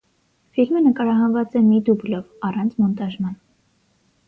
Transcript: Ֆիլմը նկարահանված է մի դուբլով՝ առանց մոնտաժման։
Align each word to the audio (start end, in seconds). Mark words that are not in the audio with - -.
Ֆիլմը 0.53 0.79
նկարահանված 0.85 1.59
է 1.61 1.61
մի 1.67 1.79
դուբլով՝ 1.91 2.49
առանց 2.51 2.77
մոնտաժման։ 2.83 3.39